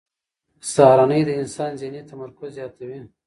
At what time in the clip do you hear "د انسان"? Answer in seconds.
1.25-1.71